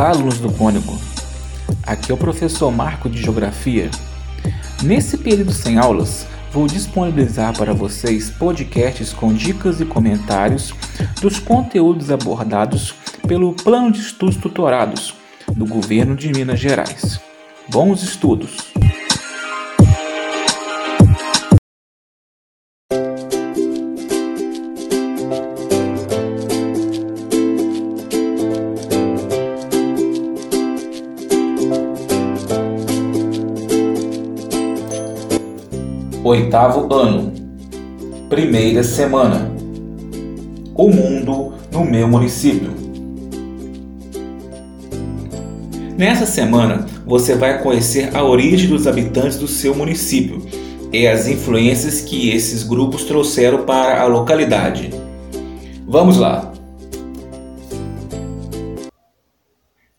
Olá, 0.00 0.12
alunos 0.12 0.38
do 0.38 0.50
Cônico. 0.50 0.98
Aqui 1.82 2.10
é 2.10 2.14
o 2.14 2.16
professor 2.16 2.72
Marco 2.72 3.06
de 3.06 3.20
Geografia. 3.20 3.90
Nesse 4.82 5.18
período 5.18 5.52
sem 5.52 5.76
aulas, 5.76 6.26
vou 6.50 6.66
disponibilizar 6.66 7.54
para 7.54 7.74
vocês 7.74 8.30
podcasts 8.30 9.12
com 9.12 9.30
dicas 9.30 9.78
e 9.78 9.84
comentários 9.84 10.72
dos 11.20 11.38
conteúdos 11.38 12.10
abordados 12.10 12.94
pelo 13.28 13.52
Plano 13.52 13.92
de 13.92 14.00
Estudos 14.00 14.36
Tutorados 14.36 15.12
do 15.52 15.66
Governo 15.66 16.16
de 16.16 16.32
Minas 16.32 16.58
Gerais. 16.58 17.20
Bons 17.68 18.02
estudos! 18.02 18.72
Oitavo 36.30 36.94
ano, 36.94 37.32
primeira 38.28 38.84
semana. 38.84 39.50
O 40.76 40.88
mundo 40.88 41.54
no 41.72 41.84
meu 41.84 42.06
município. 42.06 42.70
Nessa 45.98 46.26
semana, 46.26 46.86
você 47.04 47.34
vai 47.34 47.60
conhecer 47.60 48.16
a 48.16 48.22
origem 48.22 48.68
dos 48.68 48.86
habitantes 48.86 49.38
do 49.38 49.48
seu 49.48 49.74
município 49.74 50.46
e 50.92 51.04
as 51.04 51.26
influências 51.26 52.00
que 52.00 52.30
esses 52.30 52.62
grupos 52.62 53.02
trouxeram 53.02 53.64
para 53.64 54.00
a 54.00 54.06
localidade. 54.06 54.90
Vamos 55.84 56.16
lá! 56.16 56.52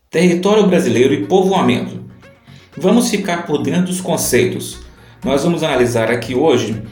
Território 0.08 0.66
brasileiro 0.66 1.12
e 1.12 1.26
povoamento. 1.26 2.00
Vamos 2.74 3.10
ficar 3.10 3.44
por 3.44 3.62
dentro 3.62 3.88
dos 3.88 4.00
conceitos 4.00 4.81
nós 5.24 5.44
vamos 5.44 5.62
analisar 5.62 6.10
aqui 6.10 6.34
hoje 6.34 6.82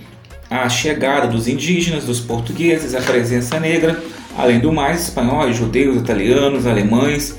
a 0.48 0.68
chegada 0.68 1.26
dos 1.26 1.48
indígenas, 1.48 2.04
dos 2.04 2.20
portugueses, 2.20 2.94
a 2.94 3.00
presença 3.00 3.58
negra, 3.58 4.00
além 4.38 4.60
do 4.60 4.72
mais, 4.72 5.02
espanhóis, 5.02 5.56
judeus, 5.56 5.96
italianos, 5.96 6.66
alemães, 6.66 7.36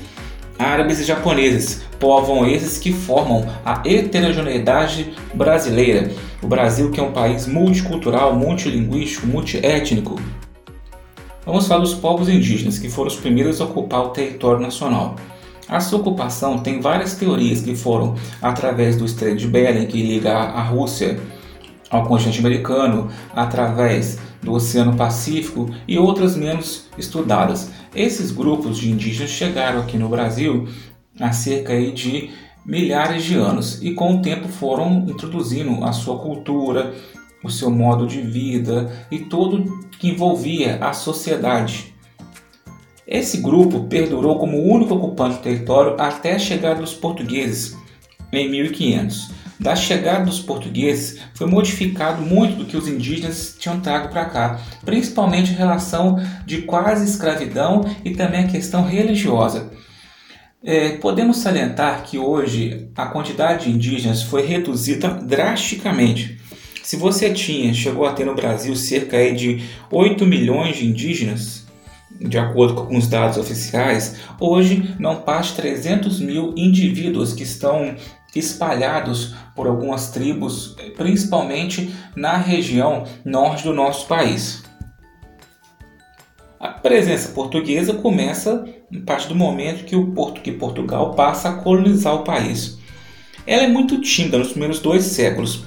árabes 0.58 1.00
e 1.00 1.04
japoneses, 1.04 1.82
povoam 1.98 2.46
esses 2.46 2.78
que 2.78 2.92
formam 2.92 3.46
a 3.64 3.82
heterogeneidade 3.86 5.14
brasileira. 5.32 6.10
O 6.42 6.46
Brasil 6.46 6.90
que 6.90 7.00
é 7.00 7.02
um 7.02 7.12
país 7.12 7.46
multicultural, 7.46 8.34
multilinguístico, 8.34 9.26
multiétnico. 9.26 10.20
Vamos 11.46 11.66
falar 11.66 11.80
dos 11.80 11.94
povos 11.94 12.28
indígenas, 12.28 12.78
que 12.78 12.88
foram 12.88 13.08
os 13.08 13.16
primeiros 13.16 13.60
a 13.60 13.64
ocupar 13.64 14.02
o 14.02 14.10
território 14.10 14.60
nacional. 14.60 15.16
A 15.68 15.80
sua 15.80 16.00
ocupação 16.00 16.58
tem 16.58 16.80
várias 16.80 17.14
teorias 17.14 17.62
que 17.62 17.74
foram 17.74 18.14
através 18.40 18.96
do 18.96 19.04
Estreito 19.04 19.38
de 19.38 19.48
Bering, 19.48 19.86
que 19.86 20.02
liga 20.02 20.32
a 20.32 20.62
Rússia 20.62 21.18
ao 21.90 22.06
continente 22.06 22.40
americano, 22.40 23.10
através 23.34 24.18
do 24.42 24.52
Oceano 24.52 24.96
Pacífico 24.96 25.68
e 25.86 25.98
outras 25.98 26.34
menos 26.36 26.88
estudadas. 26.98 27.70
Esses 27.94 28.32
grupos 28.32 28.78
de 28.78 28.90
indígenas 28.90 29.30
chegaram 29.30 29.80
aqui 29.80 29.96
no 29.96 30.08
Brasil 30.08 30.66
há 31.20 31.32
cerca 31.32 31.78
de 31.92 32.30
milhares 32.64 33.24
de 33.24 33.34
anos 33.34 33.82
e 33.82 33.92
com 33.92 34.16
o 34.16 34.22
tempo 34.22 34.48
foram 34.48 35.06
introduzindo 35.08 35.84
a 35.84 35.92
sua 35.92 36.18
cultura, 36.18 36.94
o 37.44 37.50
seu 37.50 37.70
modo 37.70 38.06
de 38.06 38.20
vida 38.20 38.90
e 39.10 39.18
tudo 39.18 39.86
que 39.98 40.08
envolvia 40.08 40.78
a 40.80 40.92
sociedade. 40.92 41.91
Esse 43.12 43.42
grupo 43.42 43.80
perdurou 43.80 44.38
como 44.38 44.56
o 44.56 44.72
único 44.72 44.94
ocupante 44.94 45.36
do 45.36 45.42
território 45.42 46.00
até 46.00 46.32
a 46.32 46.38
chegada 46.38 46.80
dos 46.80 46.94
portugueses 46.94 47.76
em 48.32 48.50
1500. 48.50 49.30
Da 49.60 49.76
chegada 49.76 50.24
dos 50.24 50.40
portugueses 50.40 51.20
foi 51.34 51.46
modificado 51.46 52.22
muito 52.22 52.56
do 52.56 52.64
que 52.64 52.74
os 52.74 52.88
indígenas 52.88 53.54
tinham 53.58 53.80
trago 53.80 54.08
para 54.08 54.24
cá, 54.24 54.60
principalmente 54.82 55.52
em 55.52 55.56
relação 55.56 56.16
de 56.46 56.62
quase 56.62 57.04
escravidão 57.04 57.84
e 58.02 58.12
também 58.12 58.44
a 58.44 58.48
questão 58.48 58.82
religiosa. 58.82 59.70
É, 60.64 60.92
podemos 60.92 61.36
salientar 61.36 62.04
que 62.04 62.16
hoje 62.16 62.88
a 62.96 63.04
quantidade 63.04 63.66
de 63.66 63.72
indígenas 63.72 64.22
foi 64.22 64.46
reduzida 64.46 65.08
drasticamente. 65.10 66.40
Se 66.82 66.96
você 66.96 67.30
tinha, 67.30 67.74
chegou 67.74 68.06
a 68.06 68.14
ter 68.14 68.24
no 68.24 68.34
Brasil 68.34 68.74
cerca 68.74 69.18
de 69.34 69.62
8 69.90 70.24
milhões 70.24 70.78
de 70.78 70.86
indígenas, 70.86 71.61
de 72.20 72.38
acordo 72.38 72.86
com 72.86 72.96
os 72.96 73.08
dados 73.08 73.38
oficiais, 73.38 74.16
hoje 74.38 74.94
não 74.98 75.22
passa 75.22 75.50
de 75.50 75.56
300 75.56 76.20
mil 76.20 76.54
indivíduos 76.56 77.32
que 77.32 77.42
estão 77.42 77.94
espalhados 78.34 79.34
por 79.54 79.66
algumas 79.66 80.10
tribos, 80.10 80.76
principalmente 80.96 81.94
na 82.16 82.36
região 82.36 83.04
norte 83.24 83.64
do 83.64 83.74
nosso 83.74 84.06
país. 84.06 84.62
A 86.58 86.68
presença 86.68 87.32
portuguesa 87.32 87.94
começa 87.94 88.64
a 88.94 89.04
partir 89.04 89.28
do 89.28 89.34
momento 89.34 89.84
que, 89.84 89.96
o 89.96 90.12
Porto, 90.12 90.40
que 90.40 90.52
Portugal 90.52 91.14
passa 91.14 91.48
a 91.48 91.54
colonizar 91.54 92.14
o 92.14 92.24
país. 92.24 92.78
Ela 93.46 93.64
é 93.64 93.68
muito 93.68 94.00
tímida 94.00 94.38
nos 94.38 94.50
primeiros 94.50 94.78
dois 94.78 95.04
séculos. 95.04 95.64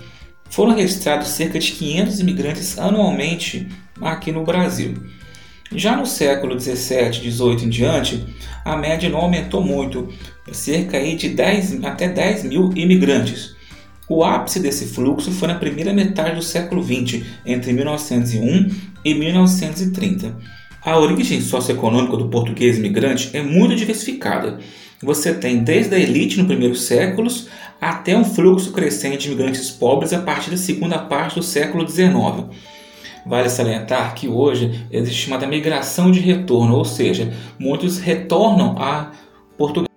Foram 0.49 0.73
registrados 0.73 1.27
cerca 1.27 1.59
de 1.59 1.73
500 1.73 2.19
imigrantes 2.21 2.79
anualmente 2.79 3.67
aqui 4.01 4.31
no 4.31 4.45
Brasil. 4.45 4.93
Já 5.73 5.97
no 5.97 6.05
século 6.05 6.55
17, 6.55 7.21
18 7.21 7.65
em 7.65 7.69
diante, 7.69 8.23
a 8.63 8.77
média 8.77 9.09
não 9.09 9.19
aumentou 9.19 9.63
muito, 9.63 10.09
cerca 10.51 10.99
de 11.01 11.29
10, 11.29 11.83
até 11.83 12.07
10 12.07 12.43
mil 12.43 12.71
imigrantes. 12.75 13.55
O 14.07 14.23
ápice 14.23 14.59
desse 14.59 14.85
fluxo 14.85 15.31
foi 15.31 15.47
na 15.47 15.55
primeira 15.55 15.91
metade 15.91 16.35
do 16.35 16.43
século 16.43 16.83
20, 16.83 17.25
entre 17.45 17.73
1901 17.73 18.69
e 19.03 19.13
1930. 19.15 20.37
A 20.83 20.99
origem 20.99 21.41
socioeconômica 21.41 22.15
do 22.15 22.29
português 22.29 22.77
imigrante 22.77 23.31
é 23.33 23.41
muito 23.41 23.75
diversificada. 23.75 24.59
Você 25.01 25.33
tem 25.33 25.63
desde 25.63 25.95
a 25.95 25.99
elite 25.99 26.37
no 26.37 26.45
primeiro 26.45 26.75
séculos 26.75 27.47
até 27.81 28.15
um 28.15 28.23
fluxo 28.23 28.71
crescente 28.71 29.23
de 29.23 29.27
imigrantes 29.29 29.71
pobres 29.71 30.13
a 30.13 30.19
partir 30.19 30.51
da 30.51 30.57
segunda 30.57 30.99
parte 30.99 31.35
do 31.35 31.43
século 31.43 31.87
XIX. 31.89 32.55
Vale 33.25 33.49
salientar 33.49 34.13
que 34.13 34.27
hoje 34.27 34.85
existe 34.91 35.23
chamada 35.23 35.47
migração 35.47 36.11
de 36.11 36.19
retorno, 36.19 36.75
ou 36.75 36.85
seja, 36.85 37.33
muitos 37.57 37.97
retornam 37.97 38.75
a 38.77 39.11
Portugal. 39.57 39.89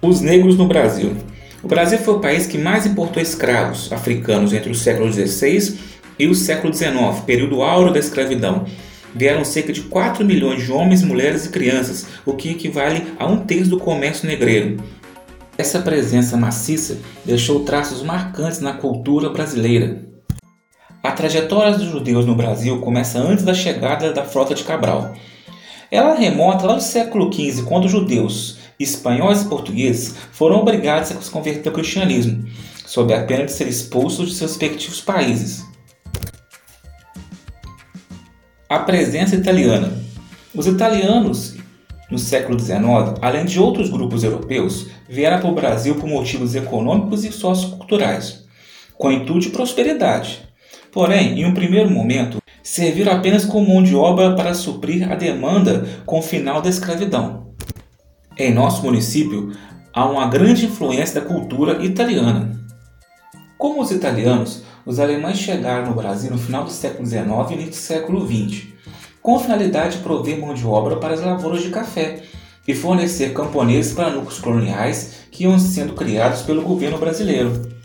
Os 0.00 0.20
negros 0.20 0.56
no 0.56 0.66
Brasil. 0.66 1.16
O 1.62 1.66
Brasil 1.66 1.98
foi 1.98 2.14
o 2.14 2.20
país 2.20 2.46
que 2.46 2.56
mais 2.56 2.86
importou 2.86 3.20
escravos 3.20 3.92
africanos 3.92 4.52
entre 4.52 4.70
o 4.70 4.74
século 4.74 5.12
XVI 5.12 5.76
e 6.18 6.28
o 6.28 6.34
século 6.34 6.72
XIX, 6.72 7.20
período 7.26 7.62
áureo 7.62 7.92
da 7.92 7.98
escravidão. 7.98 8.64
Vieram 9.12 9.44
cerca 9.44 9.72
de 9.72 9.82
4 9.82 10.24
milhões 10.24 10.64
de 10.64 10.70
homens, 10.70 11.02
mulheres 11.02 11.46
e 11.46 11.50
crianças, 11.50 12.06
o 12.24 12.34
que 12.34 12.50
equivale 12.50 13.08
a 13.18 13.26
um 13.26 13.38
terço 13.44 13.70
do 13.70 13.78
comércio 13.78 14.28
negreiro. 14.28 14.76
Essa 15.58 15.80
presença 15.80 16.36
maciça 16.36 16.98
deixou 17.24 17.64
traços 17.64 18.02
marcantes 18.02 18.60
na 18.60 18.72
cultura 18.72 19.28
brasileira, 19.28 20.09
a 21.02 21.12
trajetória 21.12 21.72
dos 21.72 21.88
judeus 21.88 22.26
no 22.26 22.34
Brasil 22.34 22.78
começa 22.80 23.18
antes 23.18 23.42
da 23.42 23.54
chegada 23.54 24.12
da 24.12 24.22
frota 24.24 24.54
de 24.54 24.64
Cabral. 24.64 25.14
Ela 25.90 26.14
remonta 26.14 26.66
lá 26.66 26.74
do 26.74 26.82
século 26.82 27.32
XV, 27.32 27.62
quando 27.62 27.86
os 27.86 27.90
judeus, 27.90 28.58
espanhóis 28.78 29.42
e 29.42 29.46
portugueses 29.46 30.14
foram 30.30 30.58
obrigados 30.58 31.10
a 31.10 31.20
se 31.20 31.30
converter 31.30 31.68
ao 31.70 31.74
cristianismo, 31.74 32.44
sob 32.86 33.14
a 33.14 33.24
pena 33.24 33.46
de 33.46 33.52
ser 33.52 33.66
expulsos 33.66 34.28
de 34.28 34.34
seus 34.36 34.52
respectivos 34.52 35.00
países. 35.00 35.64
A 38.68 38.78
presença 38.78 39.34
italiana. 39.34 39.98
Os 40.54 40.66
italianos, 40.66 41.56
no 42.10 42.18
século 42.18 42.58
XIX, 42.58 43.18
além 43.22 43.46
de 43.46 43.58
outros 43.58 43.88
grupos 43.88 44.22
europeus, 44.22 44.88
vieram 45.08 45.40
para 45.40 45.50
o 45.50 45.54
Brasil 45.54 45.94
por 45.94 46.08
motivos 46.08 46.54
econômicos 46.54 47.24
e 47.24 47.32
socioculturais, 47.32 48.44
com 48.96 49.10
intuito 49.10 49.40
de 49.40 49.50
prosperidade 49.50 50.49
Porém, 50.92 51.40
em 51.40 51.44
um 51.44 51.54
primeiro 51.54 51.90
momento, 51.90 52.42
serviram 52.62 53.12
apenas 53.12 53.44
como 53.44 53.68
mão 53.68 53.82
de 53.82 53.94
obra 53.94 54.34
para 54.34 54.54
suprir 54.54 55.10
a 55.10 55.14
demanda 55.14 55.86
com 56.04 56.18
o 56.18 56.22
final 56.22 56.60
da 56.60 56.68
escravidão. 56.68 57.54
Em 58.36 58.52
nosso 58.52 58.82
município, 58.82 59.52
há 59.92 60.06
uma 60.06 60.28
grande 60.28 60.66
influência 60.66 61.20
da 61.20 61.26
cultura 61.26 61.84
italiana. 61.84 62.58
Como 63.58 63.82
os 63.82 63.90
italianos, 63.90 64.62
os 64.86 64.98
alemães 64.98 65.38
chegaram 65.38 65.86
no 65.86 65.94
Brasil 65.94 66.30
no 66.30 66.38
final 66.38 66.64
do 66.64 66.70
século 66.70 67.06
XIX 67.06 67.26
e 67.50 67.54
início 67.54 67.70
do 67.70 67.76
século 67.76 68.26
XX, 68.26 68.68
com 69.22 69.36
a 69.36 69.40
finalidade 69.40 69.98
de 69.98 70.02
prover 70.02 70.40
mão 70.40 70.54
de 70.54 70.66
obra 70.66 70.96
para 70.96 71.14
as 71.14 71.20
lavouras 71.20 71.62
de 71.62 71.68
café 71.68 72.22
e 72.66 72.74
fornecer 72.74 73.32
camponeses 73.32 73.92
para 73.92 74.10
núcleos 74.10 74.38
coloniais 74.38 75.26
que 75.30 75.44
iam 75.44 75.58
sendo 75.58 75.92
criados 75.92 76.42
pelo 76.42 76.62
governo 76.62 76.98
brasileiro. 76.98 77.79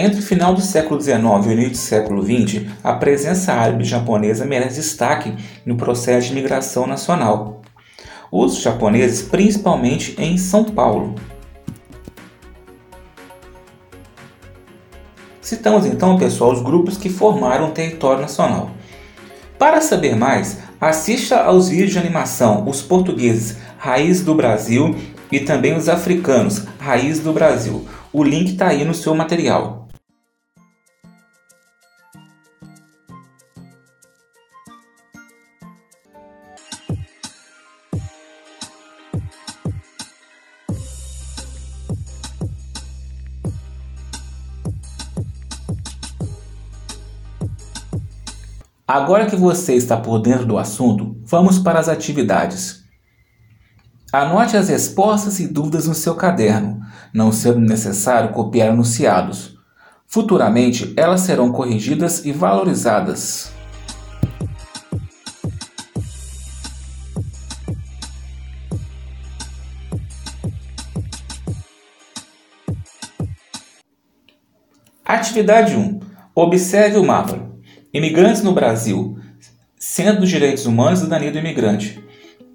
Entre 0.00 0.20
o 0.20 0.22
final 0.22 0.54
do 0.54 0.60
século 0.60 1.00
XIX 1.00 1.16
e 1.18 1.48
o 1.48 1.52
início 1.52 1.70
do 1.72 1.76
século 1.76 2.22
XX, 2.22 2.66
a 2.84 2.92
presença 2.92 3.52
árabe 3.52 3.82
japonesa 3.82 4.44
merece 4.44 4.76
destaque 4.76 5.34
no 5.66 5.76
processo 5.76 6.28
de 6.28 6.34
migração 6.34 6.86
nacional. 6.86 7.62
os 8.30 8.62
japoneses 8.62 9.22
principalmente 9.22 10.14
em 10.16 10.38
São 10.38 10.62
Paulo. 10.62 11.16
Citamos 15.40 15.84
então, 15.84 16.16
pessoal, 16.16 16.52
os 16.52 16.62
grupos 16.62 16.96
que 16.96 17.08
formaram 17.08 17.70
o 17.70 17.72
território 17.72 18.22
nacional. 18.22 18.70
Para 19.58 19.80
saber 19.80 20.14
mais, 20.14 20.58
assista 20.80 21.40
aos 21.40 21.70
vídeos 21.70 21.90
de 21.90 21.98
animação 21.98 22.68
Os 22.68 22.80
Portugueses, 22.80 23.56
Raiz 23.76 24.22
do 24.22 24.32
Brasil 24.36 24.94
e 25.32 25.40
também 25.40 25.76
os 25.76 25.88
Africanos, 25.88 26.66
Raiz 26.78 27.18
do 27.18 27.32
Brasil. 27.32 27.84
O 28.12 28.22
link 28.22 28.52
está 28.52 28.68
aí 28.68 28.84
no 28.84 28.94
seu 28.94 29.12
material. 29.12 29.77
Agora 48.90 49.26
que 49.26 49.36
você 49.36 49.74
está 49.74 49.98
por 49.98 50.18
dentro 50.18 50.46
do 50.46 50.56
assunto, 50.56 51.14
vamos 51.26 51.58
para 51.58 51.78
as 51.78 51.90
atividades. 51.90 52.84
Anote 54.10 54.56
as 54.56 54.70
respostas 54.70 55.38
e 55.40 55.46
dúvidas 55.46 55.86
no 55.86 55.94
seu 55.94 56.14
caderno, 56.14 56.80
não 57.12 57.30
sendo 57.30 57.60
necessário 57.60 58.32
copiar 58.32 58.68
enunciados. 58.68 59.58
Futuramente, 60.06 60.94
elas 60.96 61.20
serão 61.20 61.52
corrigidas 61.52 62.24
e 62.24 62.32
valorizadas. 62.32 63.52
Atividade 75.04 75.76
1. 75.76 76.00
Observe 76.34 76.96
o 76.96 77.04
mapa. 77.04 77.47
Imigrantes 77.92 78.42
no 78.42 78.52
Brasil, 78.52 79.18
Centro 79.78 80.20
dos 80.20 80.28
Direitos 80.28 80.66
Humanos 80.66 81.00
e 81.00 81.06
Danilo 81.06 81.38
Imigrante. 81.38 81.98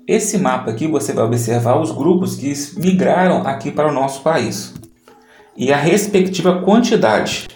Esse 0.07 0.37
mapa 0.37 0.69
aqui 0.69 0.85
você 0.85 1.11
vai 1.11 1.25
observar 1.25 1.81
os 1.81 1.89
grupos 1.89 2.35
que 2.35 2.53
migraram 2.77 3.41
aqui 3.41 3.71
para 3.71 3.89
o 3.89 3.91
nosso 3.91 4.21
país 4.21 4.75
e 5.57 5.73
a 5.73 5.77
respectiva 5.77 6.61
quantidade. 6.61 7.47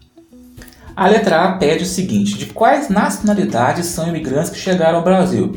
A 0.95 1.07
letra 1.07 1.43
A 1.43 1.51
pede 1.57 1.83
o 1.83 1.87
seguinte: 1.87 2.35
de 2.35 2.47
quais 2.47 2.89
nacionalidades 2.89 3.85
são 3.85 4.07
imigrantes 4.07 4.49
que 4.49 4.57
chegaram 4.57 4.97
ao 4.97 5.03
Brasil? 5.03 5.55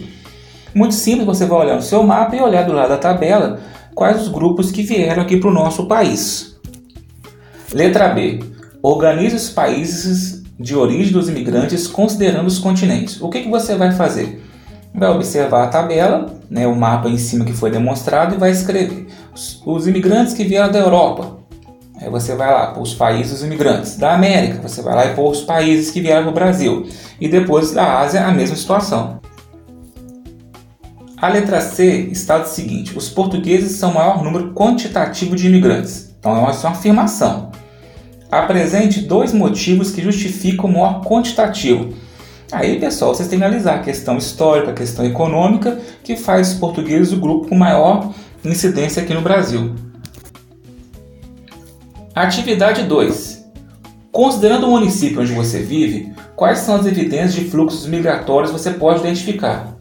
Muito 0.75 0.94
simples, 0.94 1.25
você 1.25 1.46
vai 1.46 1.61
olhar 1.61 1.76
no 1.76 1.82
seu 1.82 2.02
mapa 2.02 2.37
e 2.37 2.40
olhar 2.40 2.66
do 2.66 2.75
lado 2.75 2.90
da 2.90 2.99
tabela 2.99 3.61
quais 3.94 4.20
os 4.20 4.28
grupos 4.28 4.70
que 4.70 4.82
vieram 4.82 5.23
aqui 5.23 5.38
para 5.38 5.49
o 5.49 5.55
nosso 5.55 5.87
país. 5.87 6.55
Letra 7.73 8.08
B. 8.08 8.40
Organize 8.82 9.37
os 9.37 9.49
países 9.49 10.39
de 10.61 10.77
origem 10.77 11.12
dos 11.12 11.29
imigrantes 11.29 11.87
considerando 11.87 12.47
os 12.47 12.59
continentes. 12.59 13.21
O 13.21 13.31
que, 13.31 13.41
que 13.41 13.49
você 13.49 13.75
vai 13.75 13.93
fazer? 13.93 14.45
Vai 14.95 15.09
observar 15.09 15.65
a 15.65 15.69
tabela, 15.69 16.39
né, 16.51 16.67
o 16.67 16.77
mapa 16.77 17.09
em 17.09 17.17
cima 17.17 17.45
que 17.45 17.53
foi 17.53 17.71
demonstrado 17.71 18.35
e 18.35 18.39
vai 18.39 18.51
escrever 18.51 19.07
os, 19.35 19.62
os 19.65 19.87
imigrantes 19.87 20.35
que 20.35 20.45
vieram 20.45 20.71
da 20.71 20.79
Europa. 20.79 21.39
Aí 21.99 22.11
você 22.11 22.35
vai 22.35 22.53
lá 22.53 22.69
para 22.69 22.83
os 22.83 22.95
países 22.95 23.43
imigrantes. 23.43 23.97
Da 23.97 24.15
América, 24.15 24.67
você 24.67 24.83
vai 24.83 24.95
lá 24.95 25.07
e 25.07 25.15
pôr 25.15 25.31
os 25.31 25.43
países 25.43 25.91
que 25.91 26.01
vieram 26.01 26.23
para 26.23 26.31
o 26.31 26.35
Brasil. 26.35 26.87
E 27.21 27.29
depois 27.29 27.73
da 27.73 28.01
Ásia, 28.01 28.27
a 28.27 28.33
mesma 28.33 28.57
situação. 28.57 29.21
A 31.17 31.29
letra 31.29 31.61
C 31.61 32.09
está 32.11 32.39
do 32.39 32.49
seguinte: 32.49 32.97
os 32.97 33.11
portugueses 33.11 33.73
são 33.73 33.91
o 33.91 33.95
maior 33.95 34.23
número 34.23 34.53
quantitativo 34.55 35.37
de 35.37 35.47
imigrantes. 35.47 36.15
Então, 36.19 36.35
é 36.35 36.39
uma 36.39 36.51
afirmação. 36.51 37.50
Apresente 38.31 39.00
dois 39.00 39.32
motivos 39.32 39.91
que 39.91 40.03
justificam 40.03 40.71
o 40.71 40.73
maior 40.73 41.05
quantitativo. 41.05 41.93
Aí, 42.53 42.79
pessoal, 42.79 43.15
vocês 43.15 43.29
têm 43.29 43.38
que 43.38 43.44
analisar 43.44 43.77
a 43.77 43.82
questão 43.82 44.17
histórica, 44.17 44.71
a 44.71 44.75
questão 44.75 45.05
econômica, 45.05 45.79
que 46.03 46.17
faz 46.17 46.53
os 46.53 46.59
portugueses 46.59 47.12
o 47.12 47.17
grupo 47.17 47.49
com 47.49 47.55
maior 47.55 48.12
incidência 48.44 49.03
aqui 49.03 49.15
no 49.15 49.21
Brasil. 49.21 49.75
Atividade 52.15 52.82
2. 52.82 53.41
Considerando 54.11 54.67
o 54.67 54.71
município 54.71 55.21
onde 55.21 55.33
você 55.33 55.61
vive, 55.61 56.12
quais 56.35 56.59
são 56.59 56.75
as 56.75 56.87
evidências 56.87 57.35
de 57.35 57.44
fluxos 57.44 57.87
migratórios 57.87 58.50
você 58.50 58.73
pode 58.73 59.00
identificar? 59.00 59.76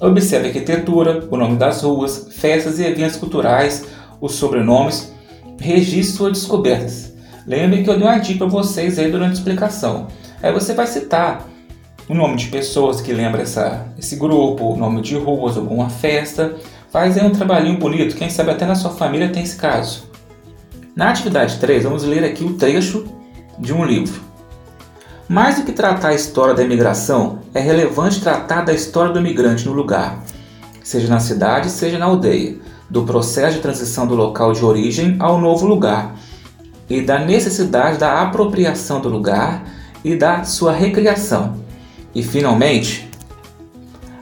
Observe 0.00 0.46
a 0.46 0.48
arquitetura, 0.48 1.28
o 1.30 1.36
nome 1.36 1.56
das 1.56 1.82
ruas, 1.82 2.28
festas 2.30 2.78
e 2.78 2.84
eventos 2.84 3.16
culturais, 3.16 3.84
os 4.18 4.32
sobrenomes, 4.32 5.12
registre 5.60 6.16
suas 6.16 6.32
descobertas. 6.32 7.09
Lembre 7.46 7.82
que 7.82 7.90
eu 7.90 7.98
dei 7.98 8.06
uma 8.06 8.18
dica 8.18 8.38
para 8.40 8.48
vocês 8.48 8.98
aí 8.98 9.10
durante 9.10 9.30
a 9.30 9.34
explicação. 9.34 10.08
Aí 10.42 10.52
você 10.52 10.74
vai 10.74 10.86
citar 10.86 11.46
o 12.08 12.14
nome 12.14 12.36
de 12.36 12.46
pessoas 12.46 13.00
que 13.00 13.12
lembram 13.12 13.42
essa, 13.42 13.86
esse 13.98 14.16
grupo, 14.16 14.72
o 14.72 14.76
nome 14.76 15.00
de 15.00 15.16
ruas, 15.16 15.56
alguma 15.56 15.88
festa. 15.88 16.56
Faz 16.90 17.16
aí 17.16 17.24
um 17.24 17.30
trabalhinho 17.30 17.78
bonito, 17.78 18.16
quem 18.16 18.28
sabe 18.28 18.50
até 18.50 18.66
na 18.66 18.74
sua 18.74 18.90
família 18.90 19.28
tem 19.28 19.42
esse 19.42 19.56
caso. 19.56 20.10
Na 20.94 21.10
atividade 21.10 21.58
3, 21.58 21.84
vamos 21.84 22.02
ler 22.02 22.24
aqui 22.24 22.44
o 22.44 22.54
trecho 22.54 23.06
de 23.58 23.72
um 23.72 23.84
livro. 23.84 24.20
Mais 25.28 25.56
do 25.56 25.64
que 25.64 25.70
tratar 25.70 26.08
a 26.08 26.14
história 26.14 26.52
da 26.52 26.64
imigração, 26.64 27.38
é 27.54 27.60
relevante 27.60 28.20
tratar 28.20 28.62
da 28.62 28.72
história 28.72 29.12
do 29.12 29.20
imigrante 29.20 29.66
no 29.66 29.72
lugar, 29.72 30.20
seja 30.82 31.06
na 31.06 31.20
cidade, 31.20 31.70
seja 31.70 31.96
na 31.96 32.06
aldeia, 32.06 32.58
do 32.90 33.04
processo 33.04 33.56
de 33.56 33.62
transição 33.62 34.08
do 34.08 34.16
local 34.16 34.52
de 34.52 34.64
origem 34.64 35.14
ao 35.20 35.40
novo 35.40 35.64
lugar 35.64 36.16
e 36.90 37.00
da 37.00 37.20
necessidade 37.20 37.98
da 37.98 38.20
apropriação 38.20 39.00
do 39.00 39.08
lugar 39.08 39.64
e 40.04 40.16
da 40.16 40.42
sua 40.42 40.72
recriação. 40.72 41.54
E, 42.12 42.20
finalmente, 42.20 43.08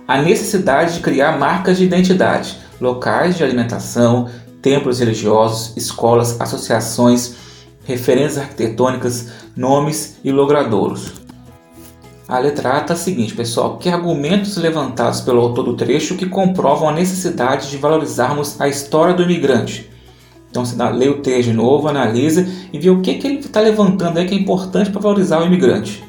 a 0.06 0.20
necessidade 0.20 0.94
de 0.94 1.00
criar 1.00 1.38
marcas 1.38 1.78
de 1.78 1.84
identidade, 1.84 2.58
locais 2.78 3.38
de 3.38 3.42
alimentação, 3.42 4.28
templos 4.60 5.00
religiosos, 5.00 5.74
escolas, 5.78 6.38
associações, 6.38 7.34
referências 7.84 8.38
arquitetônicas, 8.38 9.28
nomes 9.56 10.18
e 10.22 10.30
logradouros. 10.30 11.14
A 12.28 12.38
letra 12.38 12.74
A 12.74 12.80
está 12.82 12.92
a 12.92 12.96
seguinte, 12.96 13.34
pessoal: 13.34 13.78
que 13.78 13.88
argumentos 13.88 14.58
levantados 14.58 15.22
pelo 15.22 15.40
autor 15.40 15.64
do 15.64 15.74
trecho 15.74 16.16
que 16.16 16.26
comprovam 16.26 16.90
a 16.90 16.92
necessidade 16.92 17.70
de 17.70 17.78
valorizarmos 17.78 18.60
a 18.60 18.68
história 18.68 19.14
do 19.14 19.22
imigrante 19.22 19.88
então 20.50 20.64
você 20.64 20.76
lê 20.92 21.08
o 21.08 21.20
texto 21.20 21.50
de 21.50 21.54
novo, 21.54 21.88
analisa 21.88 22.48
e 22.72 22.78
vê 22.78 22.90
o 22.90 23.00
que, 23.00 23.14
que 23.14 23.26
ele 23.26 23.38
está 23.38 23.60
levantando 23.60 24.18
aí 24.18 24.26
que 24.26 24.34
é 24.34 24.38
importante 24.38 24.90
para 24.90 25.00
valorizar 25.00 25.40
o 25.40 25.46
imigrante. 25.46 26.02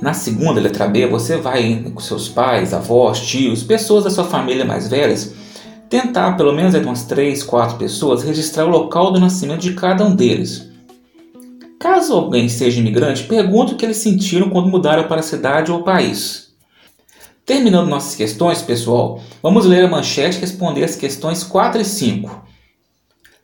Na 0.00 0.14
segunda, 0.14 0.60
letra 0.60 0.88
B, 0.88 1.06
você 1.06 1.36
vai 1.36 1.84
com 1.94 2.00
seus 2.00 2.28
pais, 2.28 2.72
avós, 2.72 3.20
tios, 3.20 3.62
pessoas 3.62 4.04
da 4.04 4.10
sua 4.10 4.24
família 4.24 4.64
mais 4.64 4.88
velhas, 4.88 5.34
tentar, 5.88 6.36
pelo 6.36 6.52
menos 6.52 6.74
entre 6.74 6.86
umas 6.86 7.04
3, 7.04 7.42
4 7.42 7.76
pessoas, 7.76 8.22
registrar 8.22 8.64
o 8.64 8.70
local 8.70 9.12
do 9.12 9.20
nascimento 9.20 9.60
de 9.60 9.74
cada 9.74 10.04
um 10.04 10.14
deles. 10.14 10.68
Caso 11.78 12.14
alguém 12.14 12.48
seja 12.48 12.80
imigrante, 12.80 13.24
pergunte 13.24 13.74
o 13.74 13.76
que 13.76 13.84
eles 13.84 13.98
sentiram 13.98 14.50
quando 14.50 14.68
mudaram 14.68 15.04
para 15.04 15.20
a 15.20 15.22
cidade 15.22 15.70
ou 15.70 15.82
país. 15.82 16.50
Terminando 17.44 17.88
nossas 17.88 18.14
questões, 18.14 18.62
pessoal, 18.62 19.20
vamos 19.42 19.66
ler 19.66 19.84
a 19.84 19.88
manchete 19.88 20.38
e 20.38 20.40
responder 20.40 20.84
as 20.84 20.96
questões 20.96 21.42
4 21.42 21.80
e 21.80 21.84
5 21.84 22.49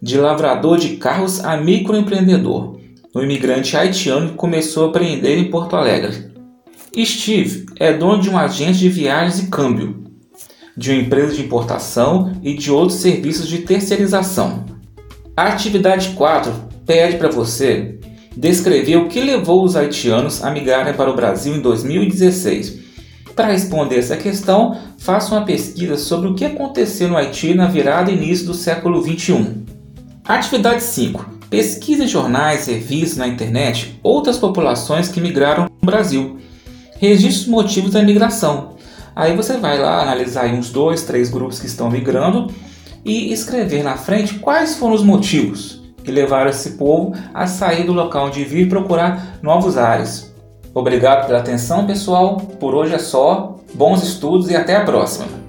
de 0.01 0.19
lavrador 0.19 0.79
de 0.79 0.97
carros 0.97 1.45
a 1.45 1.57
microempreendedor, 1.57 2.79
um 3.15 3.23
imigrante 3.23 3.77
haitiano 3.77 4.31
que 4.31 4.35
começou 4.35 4.85
a 4.85 4.89
empreender 4.89 5.39
em 5.39 5.51
Porto 5.51 5.75
Alegre. 5.75 6.31
Steve 7.05 7.67
é 7.77 7.93
dono 7.93 8.23
de 8.23 8.31
um 8.31 8.39
agente 8.39 8.79
de 8.79 8.89
viagens 8.89 9.39
e 9.39 9.47
câmbio, 9.49 10.05
de 10.77 10.91
uma 10.91 11.01
empresa 11.01 11.35
de 11.35 11.43
importação 11.43 12.33
e 12.43 12.55
de 12.55 12.71
outros 12.71 13.01
serviços 13.01 13.49
de 13.49 13.59
terceirização. 13.59 14.65
A 15.37 15.49
atividade 15.49 16.11
4 16.11 16.53
pede 16.87 17.17
para 17.17 17.31
você 17.31 17.99
descrever 18.37 18.97
o 18.97 19.09
que 19.09 19.21
levou 19.21 19.65
os 19.65 19.77
haitianos 19.77 20.45
a 20.45 20.51
migrarem 20.51 20.95
para 20.95 21.11
o 21.11 21.17
Brasil 21.17 21.57
em 21.57 21.61
2016. 21.61 22.85
Para 23.35 23.49
responder 23.49 23.99
essa 23.99 24.17
questão, 24.17 24.79
faça 24.99 25.35
uma 25.35 25.45
pesquisa 25.45 25.97
sobre 25.97 26.29
o 26.29 26.35
que 26.35 26.45
aconteceu 26.45 27.09
no 27.09 27.17
Haiti 27.17 27.55
na 27.55 27.67
virada 27.67 28.11
e 28.11 28.15
início 28.15 28.47
do 28.47 28.55
século 28.55 29.03
21. 29.03 29.76
Atividade 30.29 30.83
5. 30.83 31.25
Pesquise 31.49 32.03
em 32.03 32.09
jornais, 32.09 32.67
revistas 32.67 33.17
na 33.17 33.29
internet 33.29 33.97
outras 34.03 34.37
populações 34.37 35.09
que 35.09 35.21
migraram 35.21 35.71
no 35.81 35.87
Brasil. 35.87 36.39
Registre 36.99 37.43
os 37.43 37.47
motivos 37.47 37.93
da 37.93 38.03
migração. 38.03 38.73
Aí 39.15 39.37
você 39.37 39.57
vai 39.57 39.79
lá 39.79 40.03
analisar 40.03 40.47
uns 40.47 40.71
dois, 40.71 41.05
três 41.05 41.31
grupos 41.31 41.61
que 41.61 41.67
estão 41.67 41.89
migrando 41.89 42.53
e 43.05 43.33
escrever 43.33 43.85
na 43.85 43.97
frente 43.97 44.41
quais 44.41 44.75
foram 44.77 44.95
os 44.95 45.05
motivos 45.05 45.81
que 46.03 46.11
levaram 46.11 46.51
esse 46.51 46.71
povo 46.71 47.15
a 47.33 47.47
sair 47.47 47.85
do 47.85 47.93
local 47.93 48.27
onde 48.27 48.43
vive 48.43 48.63
e 48.63 48.69
procurar 48.69 49.39
novos 49.41 49.79
ares. 49.79 50.35
Obrigado 50.75 51.29
pela 51.29 51.39
atenção, 51.39 51.87
pessoal. 51.87 52.37
Por 52.59 52.75
hoje 52.75 52.95
é 52.95 52.99
só. 52.99 53.61
Bons 53.75 54.03
estudos 54.03 54.51
e 54.51 54.57
até 54.57 54.75
a 54.75 54.85
próxima. 54.85 55.46